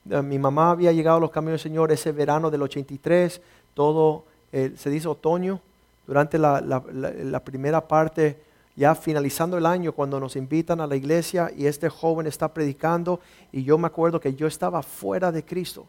[0.08, 3.40] Eh, mi mamá había llegado a los caminos del Señor ese verano del 83,
[3.74, 4.22] todo
[4.52, 5.60] eh, se dice otoño,
[6.06, 8.38] durante la, primera parte,
[8.78, 13.20] ya finalizando el año, cuando nos invitan a la iglesia y este joven está predicando,
[13.52, 15.86] y yo me acuerdo que yo estaba fuera de Cristo.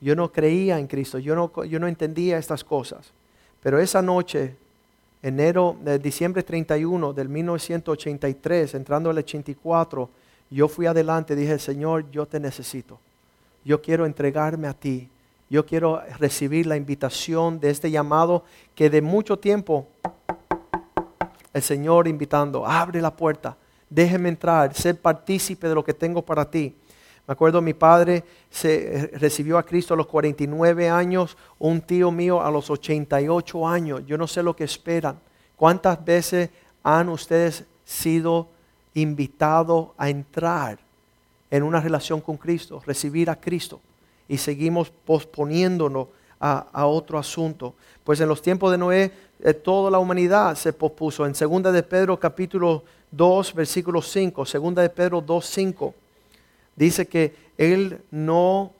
[0.00, 3.10] Yo no creía en Cristo, yo no, yo no entendía estas cosas.
[3.62, 4.54] Pero esa noche,
[5.22, 10.08] enero, de diciembre 31 del 1983, entrando al 84,
[10.50, 13.00] yo fui adelante y dije, Señor, yo te necesito
[13.66, 15.08] yo quiero entregarme a ti.
[15.50, 18.44] Yo quiero recibir la invitación de este llamado
[18.76, 19.88] que de mucho tiempo
[21.56, 23.56] el Señor invitando, abre la puerta,
[23.88, 26.76] déjeme entrar, ser partícipe de lo que tengo para ti.
[27.26, 32.10] Me acuerdo mi padre se eh, recibió a Cristo a los 49 años, un tío
[32.10, 34.02] mío a los 88 años.
[34.06, 35.18] Yo no sé lo que esperan.
[35.56, 36.50] ¿Cuántas veces
[36.82, 38.48] han ustedes sido
[38.92, 40.78] invitados a entrar
[41.50, 43.80] en una relación con Cristo, recibir a Cristo,
[44.28, 47.74] y seguimos posponiéndonos a, otro asunto.
[48.04, 49.12] Pues en los tiempos de Noé,
[49.62, 51.26] toda la humanidad se pospuso.
[51.26, 55.94] En 2 de Pedro capítulo 2, versículo 5, 2 de Pedro 2, 5,
[56.74, 58.72] dice que Él no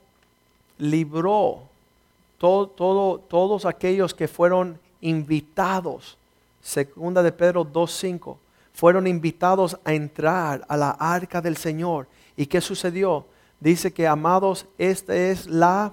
[0.79, 1.63] libró
[2.39, 2.69] todo,
[3.19, 6.17] todos aquellos que fueron invitados.
[6.63, 8.37] Segunda de Pedro 2.5.
[8.75, 13.25] Fueron invitados a entrar a la arca del Señor ¿Y qué sucedió?
[13.59, 15.93] Dice que, amados, esta es la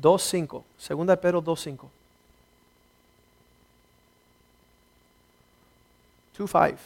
[0.00, 1.86] 2.5, segunda de Pedro 2.5.
[6.38, 6.76] 2.5.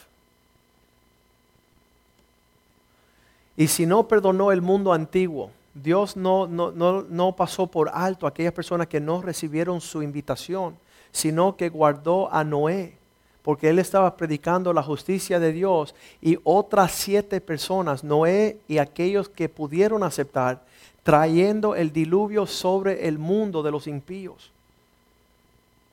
[3.57, 8.25] Y si no perdonó el mundo antiguo, Dios no, no, no, no, pasó por alto
[8.25, 10.75] a aquellas personas que no recibieron su invitación,
[11.11, 12.97] sino que guardó a Noé
[13.41, 19.29] porque él estaba predicando la justicia de Dios y otras siete personas, Noé y aquellos
[19.29, 20.61] que pudieron aceptar,
[21.03, 24.51] trayendo el diluvio sobre el mundo de los impíos.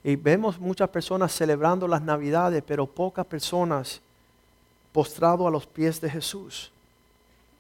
[0.09, 4.01] Y vemos muchas personas celebrando las navidades, pero pocas personas
[4.91, 6.73] postrado a los pies de Jesús,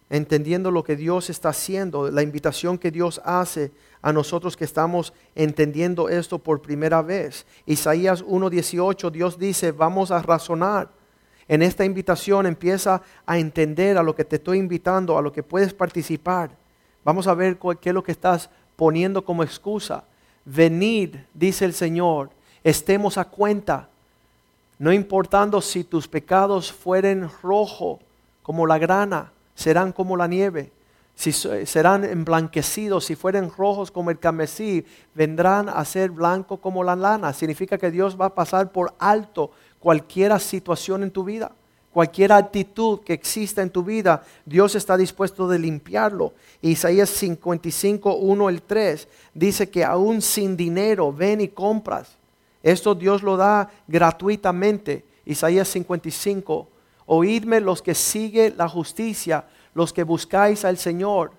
[0.08, 5.12] entendiendo lo que Dios está haciendo, la invitación que Dios hace a nosotros que estamos
[5.34, 7.44] entendiendo esto por primera vez.
[7.66, 10.88] Isaías 1.18, Dios dice, vamos a razonar.
[11.48, 15.42] En esta invitación empieza a entender a lo que te estoy invitando, a lo que
[15.42, 16.48] puedes participar.
[17.04, 20.02] Vamos a ver qué es lo que estás poniendo como excusa.
[20.46, 22.30] Venid, dice el Señor,
[22.64, 23.88] estemos a cuenta,
[24.78, 28.00] no importando si tus pecados fueren rojo
[28.42, 30.70] como la grana, serán como la nieve
[31.18, 36.94] si serán emblanquecidos, si fueren rojos como el camesí, vendrán a ser blancos como la
[36.94, 37.32] lana.
[37.32, 41.50] Significa que Dios va a pasar por alto cualquier situación en tu vida,
[41.92, 46.34] cualquier actitud que exista en tu vida, Dios está dispuesto de limpiarlo.
[46.62, 52.17] Isaías 55, 1 el 3 dice que aún sin dinero ven y compras.
[52.62, 55.04] Esto Dios lo da gratuitamente.
[55.24, 56.68] Isaías 55,
[57.06, 59.44] oídme los que siguen la justicia
[59.78, 61.30] los que buscáis al Señor,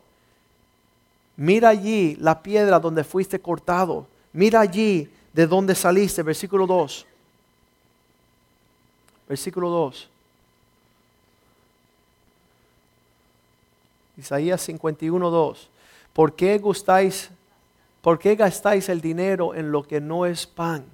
[1.35, 7.05] mira allí la piedra donde fuiste cortado, mira allí de donde saliste, versículo 2.
[9.27, 10.09] Versículo 2.
[14.17, 15.69] Isaías 51, 2.
[16.13, 17.29] ¿Por qué gustáis,
[18.01, 20.85] por qué gastáis el dinero en lo que no es pan?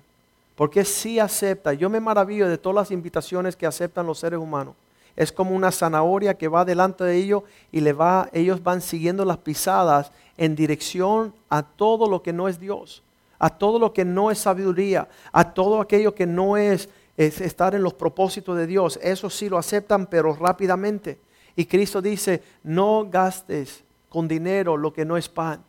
[0.56, 1.74] Porque si acepta.
[1.74, 4.76] Yo me maravillo de todas las invitaciones que aceptan los seres humanos
[5.15, 9.24] es como una zanahoria que va delante de ellos y le va, ellos van siguiendo
[9.24, 13.02] las pisadas en dirección a todo lo que no es Dios,
[13.39, 17.76] a todo lo que no es sabiduría, a todo aquello que no es, es estar
[17.76, 19.00] en los propósitos de Dios.
[19.02, 21.18] Eso sí lo aceptan, pero rápidamente.
[21.56, 25.63] Y Cristo dice, no gastes con dinero lo que no es pan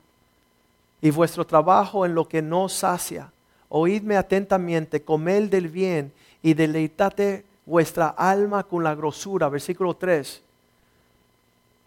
[1.01, 3.31] y vuestro trabajo en lo que no sacia.
[3.79, 6.11] Oídme atentamente, comed del bien
[6.43, 9.51] y deleitate vuestra alma con la grosura.
[9.51, 10.41] Versículo 3.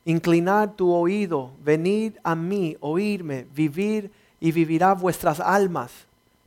[0.05, 5.91] Inclinad tu oído, venid a mí, oírme, vivir y vivirá vuestras almas.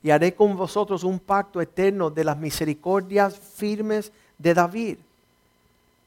[0.00, 4.96] Y haré con vosotros un pacto eterno de las misericordias firmes de David.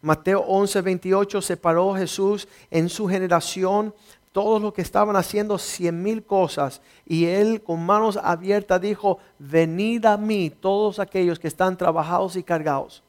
[0.01, 3.93] Mateo 11, 28 separó Jesús en su generación
[4.35, 10.03] todos los que estaban haciendo cien mil cosas y él con manos abiertas dijo, venid
[10.03, 13.01] a mí todos aquellos que están trabajados y cargados.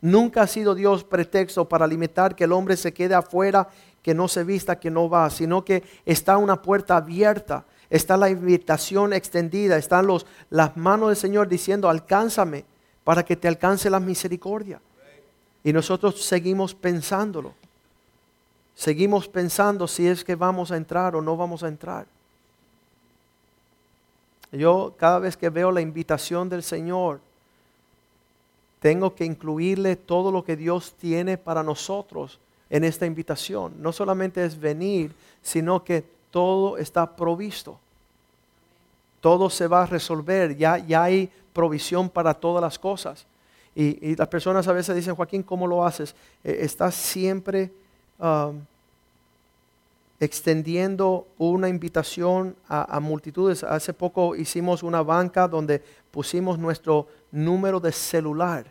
[0.00, 3.68] Nunca ha sido Dios pretexto para limitar que el hombre se quede afuera,
[4.00, 8.30] que no se vista, que no va, sino que está una puerta abierta, está la
[8.30, 12.64] invitación extendida, están los, las manos del Señor diciendo, alcánzame
[13.02, 14.80] para que te alcance la misericordia.
[15.64, 17.54] Y nosotros seguimos pensándolo.
[18.74, 22.06] Seguimos pensando si es que vamos a entrar o no vamos a entrar.
[24.52, 27.20] Yo cada vez que veo la invitación del Señor,
[28.80, 32.38] tengo que incluirle todo lo que Dios tiene para nosotros
[32.70, 33.74] en esta invitación.
[33.78, 37.78] No solamente es venir, sino que todo está provisto.
[39.20, 43.26] Todo se va a resolver, ya, ya hay provisión para todas las cosas.
[43.74, 46.14] Y, las personas a veces dicen, Joaquín, ¿cómo lo haces?
[46.42, 47.70] Eh, estás siempre
[48.20, 48.60] um,
[50.20, 53.64] extendiendo una invitación a, multitudes.
[53.64, 58.66] Hace poco hicimos una banca donde pusimos nuestro número de celular.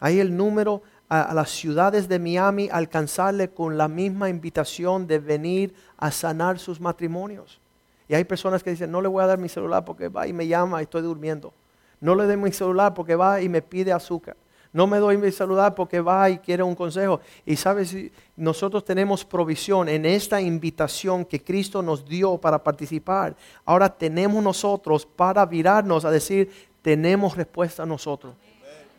[0.00, 5.18] Ahí el número a, a, las ciudades de Miami alcanzarle con la misma invitación de
[5.18, 7.60] venir a sanar sus matrimonios.
[8.08, 10.32] Y hay personas que dicen, no le voy a dar mi celular porque va y
[10.32, 11.52] me llama y estoy durmiendo.
[12.00, 14.36] No le doy mi celular porque va y me pide azúcar.
[14.76, 17.22] No me doy mi celular porque va y quiere un consejo.
[17.46, 17.96] Y sabes,
[18.36, 23.34] nosotros tenemos provisión en esta invitación que Cristo nos dio para participar.
[23.64, 26.50] Ahora tenemos nosotros para virarnos a decir,
[26.82, 28.34] tenemos respuesta a nosotros.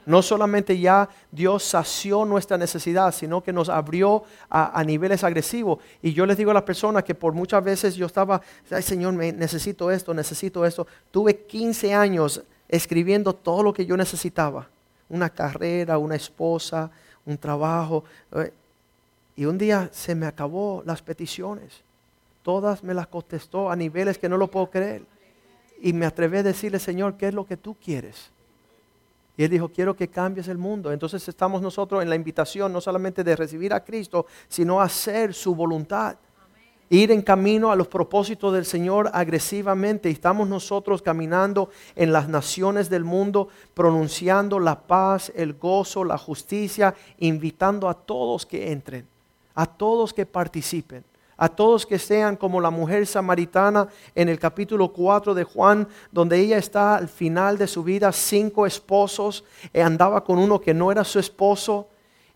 [0.04, 5.78] No solamente ya Dios sació nuestra necesidad, sino que nos abrió a, a, niveles agresivos.
[6.02, 9.14] Y yo les digo a las personas que por muchas veces yo estaba, ay Señor,
[9.14, 10.88] me necesito esto, necesito esto.
[11.12, 14.70] Tuve 15 años escribiendo todo lo que yo necesitaba
[15.10, 16.90] una carrera, una esposa,
[17.26, 18.04] un trabajo.
[18.34, 18.54] Eh,
[19.36, 21.84] y un día se me acabó las peticiones.
[22.44, 25.04] Todas me las contestó a niveles que no lo puedo creer.
[25.82, 28.32] Y me atreví a decirle, Señor, ¿qué es lo que tú quieres?
[29.38, 30.92] Y él dijo, quiero que cambies el mundo.
[30.92, 35.54] Entonces estamos nosotros en la invitación no solamente de recibir a Cristo, sino hacer su
[35.54, 36.18] voluntad
[36.90, 40.10] ir en camino a los propósitos del Señor agresivamente.
[40.10, 46.96] Estamos nosotros caminando en las naciones del mundo, pronunciando la paz, el gozo, la justicia,
[47.20, 49.08] invitando a todos que entren,
[49.56, 51.04] a todos que participen.
[51.40, 56.40] A todos que sean como la mujer samaritana en el capítulo 4 de Juan, donde
[56.40, 60.92] ella está al final de su vida, cinco esposos, y andaba con uno que no
[60.92, 61.90] era su esposo,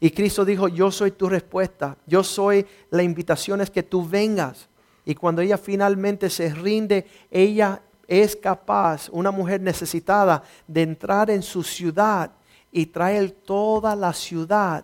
[0.04, 4.68] y Cristo dijo, yo soy tu respuesta, yo soy la invitación es que tú vengas.
[5.06, 11.44] Y cuando ella finalmente se rinde, ella es capaz, una mujer necesitada, de entrar en
[11.44, 12.32] su ciudad
[12.72, 14.84] y traer toda la ciudad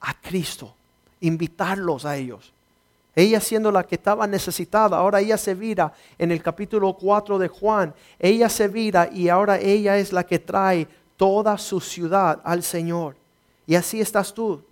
[0.00, 0.74] a Cristo,
[1.20, 2.54] invitarlos a ellos.
[3.14, 7.48] Ella siendo la que estaba necesitada, ahora ella se vira en el capítulo 4 de
[7.48, 10.88] Juan, ella se vira y ahora ella es la que trae
[11.18, 13.25] toda su ciudad al Señor.
[13.66, 14.62] Y así estás tú.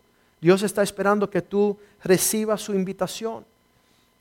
[0.40, 3.44] Dios está esperando que tú recibas su invitación.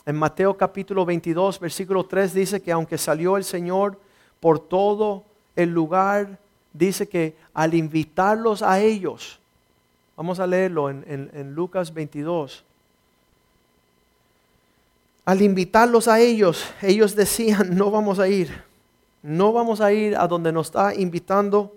[0.06, 3.98] En Mateo capítulo 22, versículo 3 dice que aunque salió el Señor
[4.40, 5.24] por todo
[5.56, 6.40] el lugar,
[6.74, 9.40] dice que al invitarlos a ellos,
[10.18, 12.64] vamos a leerlo en, Lucas 22,
[15.26, 18.64] al invitarlos a ellos, ellos decían, no vamos a ir,
[19.22, 21.74] no vamos a ir a donde nos está invitando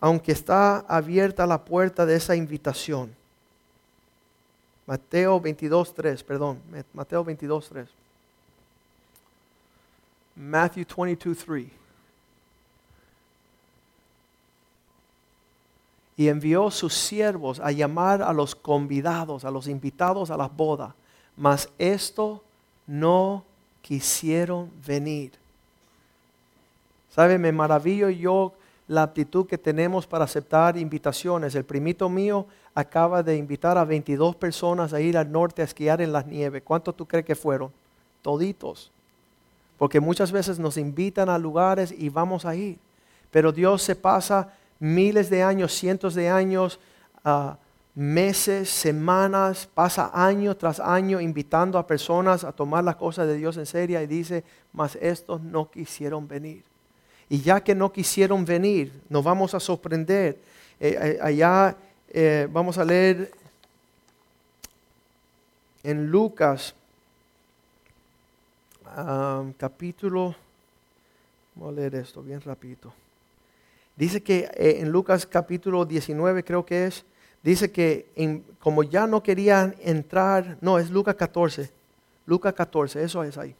[0.00, 3.14] aunque está abierta la puerta de esa invitación.
[4.86, 6.60] Mateo 22.3, perdón,
[6.92, 7.86] Mateo 22.3.
[10.36, 11.70] Matthew 22.3.
[16.16, 20.94] Y envió sus siervos a llamar a los convidados, a los invitados a la boda,
[21.36, 22.42] mas esto
[22.86, 23.44] no
[23.82, 25.32] quisieron venir.
[27.10, 27.38] ¿Sabe?
[27.38, 28.52] Me maravillo yo
[28.86, 31.54] la aptitud que tenemos para aceptar invitaciones.
[31.54, 36.00] El primito mío acaba de invitar a 22 personas a ir al norte a esquiar
[36.00, 36.62] en la nieve.
[36.62, 37.72] ¿Cuántos tú crees que fueron?
[38.20, 38.90] Toditos.
[39.78, 42.78] Porque muchas veces nos invitan a lugares y vamos a ir.
[43.30, 46.78] Pero Dios se pasa miles de años, cientos de años,
[47.24, 47.54] uh,
[47.94, 53.56] meses, semanas, pasa año tras año invitando a personas a tomar las cosas de Dios
[53.56, 56.64] en serio y dice, mas estos no quisieron venir.
[57.28, 60.38] Y ya que no quisieron venir, nos vamos a sorprender.
[60.80, 61.76] Eh, eh, allá
[62.08, 63.30] eh, vamos a leer
[65.82, 66.74] en Lucas
[69.58, 70.36] capítulo,
[71.56, 72.92] vamos a leer esto bien rapidito.
[73.96, 77.04] Dice que en Lucas capítulo 19 creo que es,
[77.42, 78.06] dice que
[78.60, 81.70] como ya no querían entrar, no, es Lucas 14,
[82.26, 83.56] Lucas 14, eso es ahí.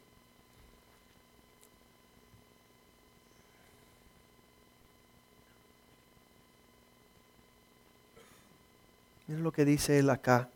[9.45, 10.49] Lo que dice él acá.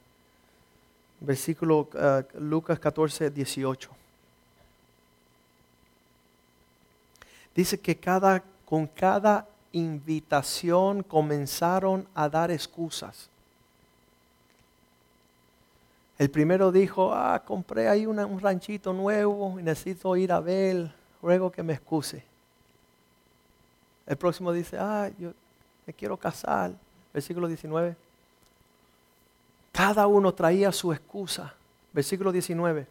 [1.22, 3.90] Versículo uh, Lucas 14, 18.
[7.54, 8.00] Dice que
[8.66, 13.30] con cada invitación comenzaron a dar excusas.
[16.18, 21.52] El primero dijo, ah, compré ahí un ranchito nuevo y necesito ir a ver, ruego
[21.52, 22.24] que me excuse.
[24.08, 25.32] El próximo dice, ah, yo
[25.86, 26.74] me quiero casar.
[27.14, 28.09] Versículo 19.
[29.80, 31.54] Cada uno traía su excusa.
[31.94, 32.86] Versículo 19.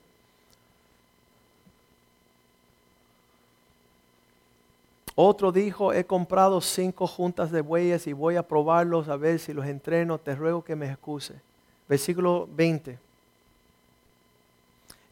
[5.14, 9.52] Otro dijo, he comprado cinco juntas de bueyes y voy a probarlos a ver si
[9.52, 11.34] los entreno, te ruego que me excuse.
[11.86, 12.98] Versículo 20.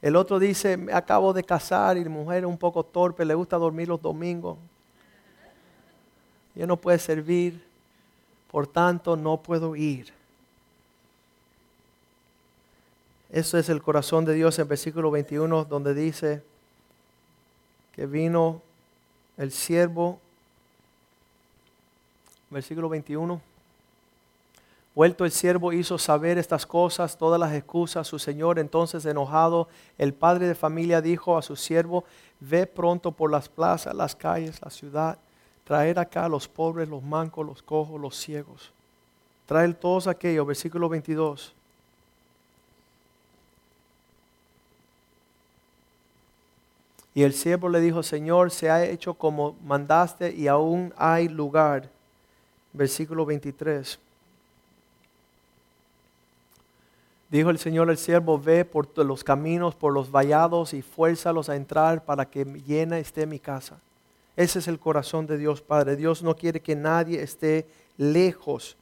[0.01, 3.35] El otro dice, me acabo de casar y la mujer es un poco torpe, le
[3.35, 4.57] gusta dormir los domingos.
[6.55, 7.63] Ya no puede servir,
[8.51, 10.17] por tanto no puedo ir.
[13.31, 16.43] Eso es el corazón de Dios en versículo 21, donde dice
[17.93, 18.63] que vino
[19.37, 20.21] el siervo,
[22.51, 23.41] versículo 21.
[24.95, 28.07] Vuelto el siervo hizo saber estas cosas, todas las excusas.
[28.07, 29.69] Su señor entonces enojado,
[29.99, 32.05] el padre de familia dijo a su siervo,
[32.41, 35.19] ve pronto por las plazas, las calles, la ciudad,
[35.65, 38.73] traer acá a los pobres, los mancos, los cojos, los ciegos.
[39.45, 41.53] Trae todos aquellos, versículo 22.
[47.17, 51.89] Y el siervo le dijo, Señor, se ha hecho como mandaste y aún hay lugar.
[52.75, 53.99] Versículo 23.
[57.31, 61.57] Dijo el Señor al siervo, ve por los caminos, por los vallados y fuérzalos a
[61.57, 63.79] entrar para que llena esté mi casa.
[64.37, 65.97] Ese es el corazón de Dios Padre.
[65.97, 68.77] Dios no quiere que nadie esté lejos.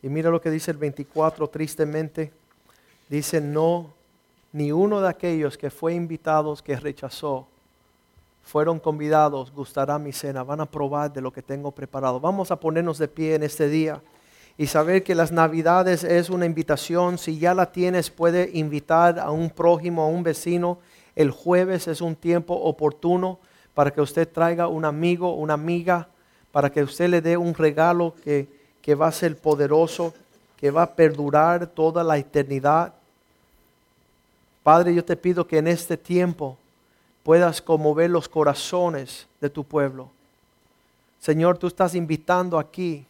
[0.00, 2.30] Y mira lo que dice el 24 tristemente.
[3.08, 4.00] Dice, no
[4.52, 7.48] ni uno de aquellos que fue invitados que rechazó
[8.42, 12.20] fueron convidados, gustará mi cena, van a probar de lo que tengo preparado.
[12.20, 14.02] Vamos a ponernos de pie en este día
[14.58, 17.18] y saber que las navidades es una invitación.
[17.18, 20.78] Si ya la tienes, puede invitar a un prójimo, a un vecino.
[21.14, 23.38] El jueves es un tiempo oportuno
[23.74, 26.08] para que usted traiga un amigo, una amiga,
[26.50, 28.48] para que usted le dé un regalo que,
[28.82, 30.12] que va a ser poderoso,
[30.56, 32.92] que va a perdurar toda la eternidad.
[34.62, 36.56] Padre, yo te pido que en este tiempo
[37.22, 40.10] puedas conmover los corazones de tu pueblo.
[41.18, 43.06] Señor, tú estás invitando aquí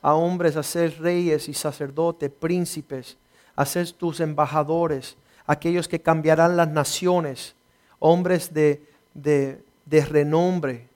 [0.00, 3.16] a hombres a ser reyes y sacerdotes, príncipes,
[3.56, 5.16] a ser tus embajadores,
[5.46, 7.54] aquellos que cambiarán las naciones,
[7.98, 8.82] hombres de,
[9.14, 10.88] de, renombre,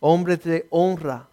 [0.00, 1.26] hombres de honra.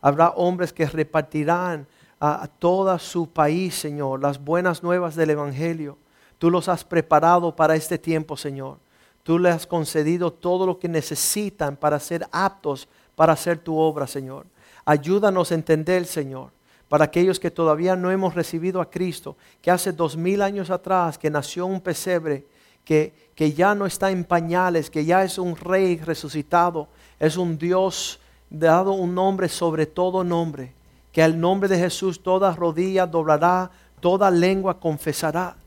[0.00, 1.86] Habrá hombres que repartirán
[2.20, 5.98] a, a todo su país, Señor, las buenas nuevas del Evangelio.
[6.42, 8.78] Tú los has preparado para este tiempo, Señor.
[9.22, 14.08] Tú les has concedido todo lo que necesitan para ser aptos para hacer tu obra,
[14.08, 14.46] Señor.
[14.84, 16.50] Ayúdanos a entender, Señor,
[16.88, 21.16] para aquellos que todavía no hemos recibido a Cristo, que hace dos mil años atrás,
[21.16, 22.44] que nació un pesebre,
[22.84, 26.88] que, que ya no está en pañales, que ya es un rey resucitado,
[27.20, 28.18] es un Dios
[28.50, 30.74] dado un nombre sobre todo nombre,
[31.12, 33.70] que al nombre de Jesús toda rodilla doblará,
[34.00, 35.61] toda lengua confesará.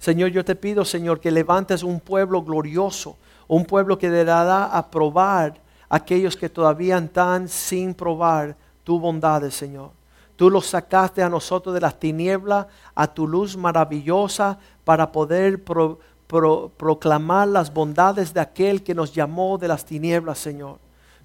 [0.00, 4.90] Señor, yo te pido, Señor, que levantes un pueblo glorioso, un pueblo que dará a
[4.90, 9.90] probar a aquellos que todavía están sin probar tu bondad, Señor.
[10.36, 17.48] Tú los sacaste a nosotros de las tinieblas a tu luz maravillosa para poder proclamar
[17.48, 20.78] las bondades de aquel que nos llamó de las tinieblas, Señor.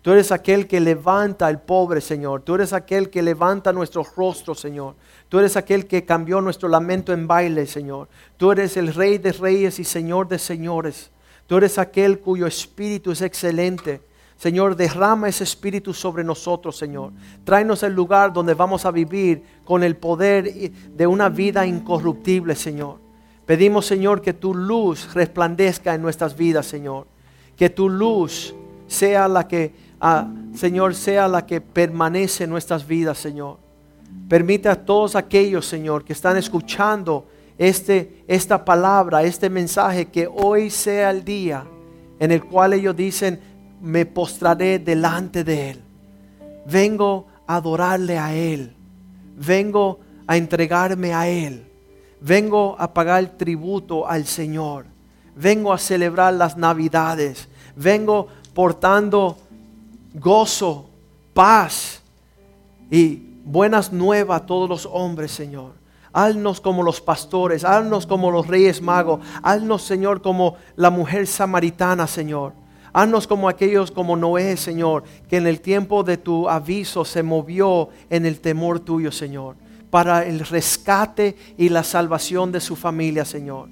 [0.06, 2.44] Tú eres aquel que levanta al pobre, Señor.
[2.44, 4.94] Tú eres aquel que levanta nuestros rostros, Señor.
[5.30, 8.08] Tú eres aquel que cambió nuestro lamento en baile, Señor.
[8.38, 11.10] Tú eres el Rey de Reyes y Señor de Señores.
[11.48, 14.00] Tú eres aquel cuyo espíritu es excelente.
[14.38, 17.12] Señor, derrama ese espíritu sobre nosotros, Señor.
[17.44, 23.00] Tráenos el lugar donde vamos a vivir con el poder de una vida incorruptible, Señor.
[23.48, 27.08] Pedimos, Señor, que tu luz resplandezca en nuestras vidas, Señor.
[27.58, 28.54] Que tu luz
[28.88, 29.85] sea la que
[30.54, 33.58] Señor, sea la que permanece en nuestras vidas, Señor.
[34.30, 37.28] Permite a todos aquellos, Señor, que están escuchando
[37.58, 41.66] este, esta palabra, este mensaje, que hoy sea el día
[42.20, 43.40] en el cual ellos dicen,
[43.82, 45.82] me postraré delante de Él.
[46.66, 48.76] Vengo a adorarle a Él.
[49.36, 51.66] Vengo a entregarme a Él.
[52.22, 54.86] Vengo a pagar tributo al Señor.
[55.36, 57.48] Vengo a celebrar las navidades.
[57.76, 59.38] Vengo portando
[60.16, 60.90] gozo,
[61.34, 62.02] paz
[62.90, 65.74] y buenas nuevas a todos los hombres, Señor.
[66.14, 72.08] Haznos como los pastores, haznos como los reyes magos, haznos, Señor, como la mujer samaritana,
[72.08, 72.54] Señor.
[72.94, 77.90] Haznos como aquellos como Noé, Señor, que en el tiempo de tu aviso se movió
[78.10, 79.58] en el temor tuyo, Señor,
[79.90, 83.68] para el rescate y la salvación de su familia, Señor.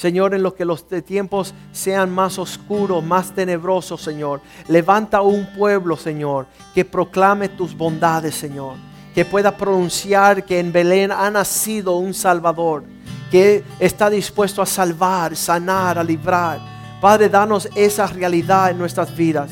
[0.00, 4.40] Señor, en lo que los tiempos sean más oscuros, más tenebrosos, Señor.
[4.66, 8.76] Levanta un pueblo, Señor, que proclame tus bondades, Señor.
[9.14, 12.82] Que pueda pronunciar que en Belén ha nacido un Salvador,
[13.30, 16.60] que está dispuesto a salvar, sanar, a librar.
[16.98, 19.50] Padre, danos esa realidad en nuestras vidas.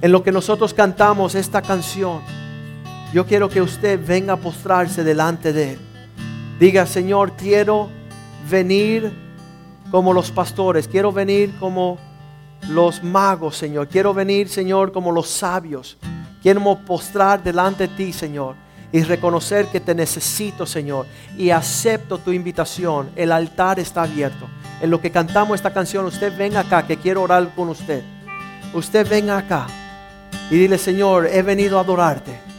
[0.00, 2.20] En lo que nosotros cantamos esta canción,
[3.12, 5.78] yo quiero que usted venga a postrarse delante de Él.
[6.60, 7.88] Diga, Señor, quiero
[8.48, 9.29] venir
[9.90, 11.98] como los pastores, quiero venir como
[12.68, 13.88] los magos, Señor.
[13.88, 15.96] Quiero venir, Señor, como los sabios.
[16.42, 18.54] Quiero postrar delante de ti, Señor,
[18.92, 21.06] y reconocer que te necesito, Señor.
[21.36, 23.10] Y acepto tu invitación.
[23.16, 24.46] El altar está abierto.
[24.80, 28.02] En lo que cantamos esta canción, usted venga acá, que quiero orar con usted.
[28.72, 29.66] Usted venga acá
[30.50, 32.49] y dile, Señor, he venido a adorarte.